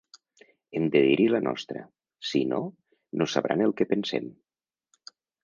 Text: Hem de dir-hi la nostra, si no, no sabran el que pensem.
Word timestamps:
Hem 0.77 0.87
de 0.95 1.01
dir-hi 1.07 1.27
la 1.33 1.41
nostra, 1.47 1.83
si 2.31 2.41
no, 2.55 2.63
no 3.23 3.29
sabran 3.35 3.63
el 3.69 3.77
que 3.83 3.89
pensem. 3.93 4.33